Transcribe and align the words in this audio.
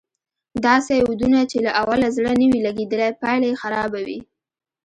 داسې 0.65 0.93
ودونه 1.09 1.39
چې 1.51 1.57
له 1.65 1.71
اوله 1.81 2.07
زړه 2.17 2.31
نه 2.39 2.45
وي 2.51 2.59
لګېدلی 2.67 3.09
پايله 3.21 3.45
یې 3.51 3.59
خرابه 3.61 3.99
وي 4.07 4.19